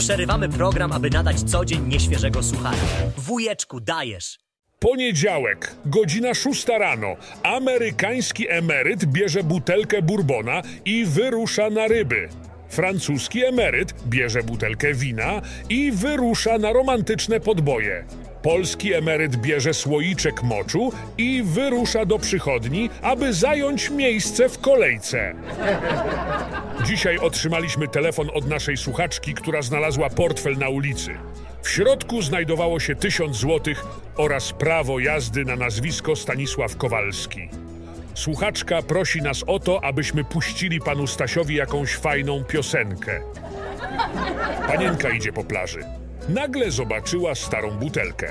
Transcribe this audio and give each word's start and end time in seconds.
Przerywamy 0.00 0.48
program, 0.48 0.92
aby 0.92 1.10
nadać 1.10 1.42
codzień 1.42 1.88
nieświeżego 1.88 2.42
słuchania. 2.42 2.78
Wujeczku, 3.16 3.80
dajesz! 3.80 4.38
Poniedziałek, 4.78 5.74
godzina 5.86 6.34
6 6.34 6.66
rano. 6.68 7.16
Amerykański 7.42 8.50
emeryt 8.50 9.04
bierze 9.04 9.42
butelkę 9.42 10.02
bourbona 10.02 10.62
i 10.84 11.04
wyrusza 11.04 11.70
na 11.70 11.86
ryby. 11.88 12.28
Francuski 12.68 13.44
emeryt 13.44 13.94
bierze 14.08 14.42
butelkę 14.42 14.94
wina 14.94 15.42
i 15.68 15.92
wyrusza 15.92 16.58
na 16.58 16.72
romantyczne 16.72 17.40
podboje. 17.40 18.04
Polski 18.42 18.94
emeryt 18.94 19.36
bierze 19.36 19.74
słoiczek 19.74 20.42
moczu 20.42 20.92
i 21.18 21.42
wyrusza 21.42 22.04
do 22.04 22.18
przychodni, 22.18 22.90
aby 23.02 23.34
zająć 23.34 23.90
miejsce 23.90 24.48
w 24.48 24.58
kolejce. 24.58 25.34
Dzisiaj 26.90 27.18
otrzymaliśmy 27.18 27.88
telefon 27.88 28.30
od 28.34 28.46
naszej 28.46 28.76
słuchaczki, 28.76 29.34
która 29.34 29.62
znalazła 29.62 30.10
portfel 30.10 30.58
na 30.58 30.68
ulicy. 30.68 31.10
W 31.62 31.68
środku 31.68 32.22
znajdowało 32.22 32.80
się 32.80 32.94
tysiąc 32.94 33.36
złotych 33.36 33.84
oraz 34.16 34.52
prawo 34.52 34.98
jazdy 34.98 35.44
na 35.44 35.56
nazwisko 35.56 36.16
Stanisław 36.16 36.76
Kowalski. 36.76 37.48
Słuchaczka 38.14 38.82
prosi 38.82 39.22
nas 39.22 39.44
o 39.46 39.58
to, 39.58 39.84
abyśmy 39.84 40.24
puścili 40.24 40.80
panu 40.80 41.06
Stasiowi 41.06 41.54
jakąś 41.54 41.94
fajną 41.94 42.44
piosenkę. 42.44 43.20
Panienka 44.66 45.10
idzie 45.10 45.32
po 45.32 45.44
plaży. 45.44 45.80
Nagle 46.28 46.70
zobaczyła 46.70 47.34
starą 47.34 47.70
butelkę. 47.70 48.28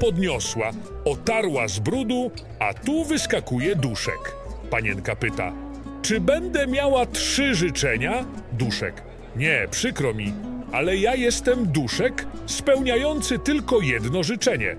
Podniosła, 0.00 0.70
otarła 1.04 1.68
z 1.68 1.78
brudu, 1.78 2.30
a 2.58 2.74
tu 2.74 3.04
wyskakuje 3.04 3.76
duszek. 3.76 4.36
Panienka 4.70 5.16
pyta: 5.16 5.69
Czy 6.02 6.20
będę 6.20 6.66
miała 6.66 7.06
trzy 7.06 7.54
życzenia? 7.54 8.24
Duszek. 8.52 9.02
Nie, 9.36 9.68
przykro 9.70 10.14
mi, 10.14 10.34
ale 10.72 10.96
ja 10.96 11.14
jestem 11.14 11.66
duszek 11.66 12.26
spełniający 12.46 13.38
tylko 13.38 13.80
jedno 13.80 14.22
życzenie. 14.22 14.76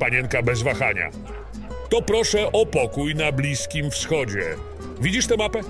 Panienka 0.00 0.42
bez 0.42 0.62
wahania. 0.62 1.10
To 1.90 2.02
proszę 2.02 2.52
o 2.52 2.66
pokój 2.66 3.14
na 3.14 3.32
Bliskim 3.32 3.90
Wschodzie. 3.90 4.44
Widzisz 5.00 5.26
tę 5.26 5.36
mapę? 5.36 5.60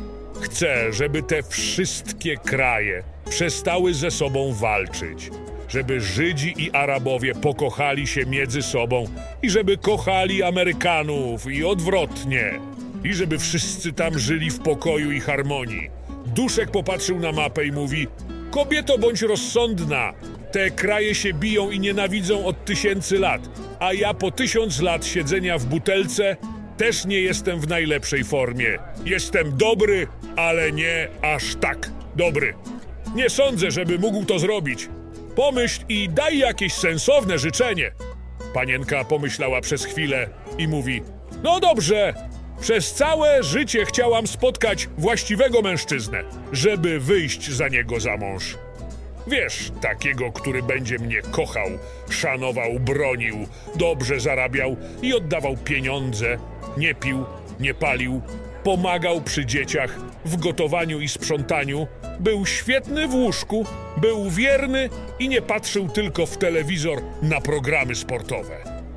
Chcę, 0.41 0.92
żeby 0.92 1.22
te 1.22 1.42
wszystkie 1.42 2.37
kraje 2.37 3.03
przestały 3.31 3.95
ze 3.95 4.11
sobą 4.11 4.53
walczyć. 4.53 5.31
Żeby 5.69 6.00
Żydzi 6.00 6.55
i 6.59 6.70
Arabowie 6.72 7.34
pokochali 7.34 8.06
się 8.06 8.27
między 8.27 8.62
sobą 8.62 9.05
i 9.42 9.50
żeby 9.50 9.77
kochali 9.77 10.42
Amerykanów 10.42 11.47
i 11.53 11.65
odwrotnie. 11.65 12.61
I 13.05 13.14
żeby 13.14 13.38
wszyscy 13.38 13.92
tam 13.92 14.19
żyli 14.19 14.50
w 14.50 14.58
pokoju 14.58 15.12
i 15.12 15.20
harmonii. 15.20 15.91
Duszek 16.27 16.70
popatrzył 16.70 17.20
na 17.20 17.33
mapę 17.33 17.66
i 17.66 17.72
mówi: 17.72 18.06
Kobieto, 18.50 18.98
bądź 18.98 19.22
rozsądna. 19.22 20.12
Te 20.52 20.70
kraje 20.70 21.14
się 21.14 21.32
biją 21.32 21.70
i 21.70 21.80
nienawidzą 21.80 22.47
od 22.47 22.64
tysięcy 22.64 23.19
lat, 23.19 23.48
a 23.80 23.92
ja 23.92 24.14
po 24.14 24.30
tysiąc 24.30 24.80
lat 24.80 25.06
siedzenia 25.06 25.58
w 25.58 25.64
butelce 25.64 26.36
też 26.77 27.05
nie 27.05 27.20
jestem 27.20 27.60
w 27.60 27.69
najlepszej 27.69 28.25
formie. 28.25 28.78
Jestem 29.05 29.56
dobry, 29.56 30.06
ale 30.36 30.72
nie 30.72 31.08
aż 31.22 31.55
tak 31.55 31.91
dobry. 32.16 32.55
Nie 33.14 33.30
sądzę, 33.30 33.70
żeby 33.70 33.98
mógł 33.98 34.25
to 34.25 34.38
zrobić. 34.38 34.88
Pomyśl 35.36 35.80
i 35.88 36.08
daj 36.08 36.38
jakieś 36.38 36.72
sensowne 36.72 37.38
życzenie. 37.38 37.92
Panienka 38.55 39.05
pomyślała 39.05 39.60
przez 39.60 39.84
chwilę 39.84 40.28
i 40.58 40.69
mówi: 40.69 41.02
No 41.42 41.60
dobrze, 41.60 42.14
przez 42.65 42.95
całe 42.95 43.43
życie 43.43 43.84
chciałam 43.84 44.27
spotkać 44.27 44.89
właściwego 44.98 45.62
mężczyznę, 45.62 46.25
żeby 46.53 47.01
wyjść 47.01 47.51
za 47.51 47.69
niego 47.69 48.01
za 48.01 48.17
mąż. 48.17 48.59
Wiesz, 49.27 49.73
takiego, 49.81 50.33
który 50.33 50.62
będzie 50.62 50.98
mnie 50.98 51.23
kochał, 51.23 51.69
szanował, 52.11 52.81
bronił, 52.81 53.47
dobrze 53.75 54.21
zarabiał 54.21 54.77
i 55.03 55.15
oddawał 55.15 55.56
pieniądze, 55.56 56.38
nie 56.77 56.94
pił, 56.94 57.25
nie 57.61 57.75
palił, 57.75 58.22
pomagał 58.62 59.21
przy 59.21 59.47
dzieciach, 59.47 59.99
w 60.25 60.37
gotowaniu 60.37 61.00
i 61.00 61.09
sprzątaniu, 61.09 61.87
był 62.21 62.47
świetny 62.47 63.09
w 63.09 63.15
łóżku, 63.15 63.67
był 63.97 64.31
wierny 64.31 64.91
i 65.19 65.28
nie 65.28 65.43
patrzył 65.43 65.88
tylko 65.88 66.27
w 66.27 66.38
telewizor 66.38 67.03
na 67.22 67.41
programy 67.41 67.94
sportowe. 67.94 68.56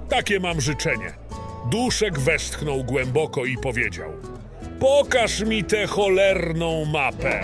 Takie 0.10 0.40
mam 0.40 0.62
życzenie. 0.62 1.27
Duszek 1.72 2.20
westchnął 2.20 2.84
głęboko 2.84 3.46
i 3.46 3.58
powiedział: 3.58 4.12
Pokaż 4.80 5.42
mi 5.42 5.64
tę 5.64 5.88
cholerną 5.88 6.86
mapę. 6.86 7.44